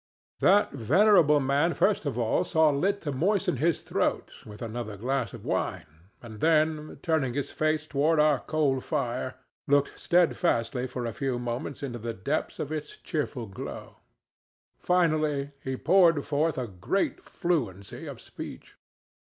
[0.39, 5.31] That venerable man first of all saw lit to moisten his throat with another glass
[5.31, 5.85] of wine,
[6.23, 9.35] and then, turning his face toward our coal fire,
[9.67, 13.97] looked steadfastly for a few moments into the depths of its cheerful glow.
[14.75, 18.75] Finally he poured forth a great fluency of speech.